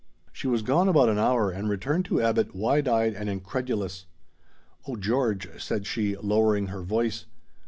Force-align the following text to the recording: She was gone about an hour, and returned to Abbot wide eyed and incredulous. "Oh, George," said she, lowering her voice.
She 0.33 0.47
was 0.47 0.63
gone 0.63 0.87
about 0.87 1.09
an 1.09 1.19
hour, 1.19 1.51
and 1.51 1.69
returned 1.69 2.05
to 2.05 2.19
Abbot 2.23 2.55
wide 2.55 2.87
eyed 2.87 3.13
and 3.13 3.29
incredulous. 3.29 4.07
"Oh, 4.87 4.95
George," 4.95 5.47
said 5.61 5.85
she, 5.85 6.17
lowering 6.17 6.69
her 6.69 6.81
voice. 6.81 7.27